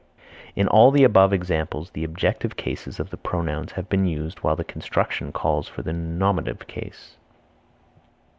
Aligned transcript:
In 0.55 0.67
all 0.67 0.89
the 0.89 1.03
above 1.03 1.31
examples 1.31 1.91
the 1.91 2.03
objective 2.03 2.55
cases 2.55 2.99
of 2.99 3.11
the 3.11 3.17
pronouns 3.17 3.73
have 3.73 3.87
been 3.87 4.07
used 4.07 4.39
while 4.39 4.55
the 4.55 4.63
construction 4.63 5.31
calls 5.31 5.67
for 5.67 5.83
nominative 5.83 6.65
cases. 6.65 7.17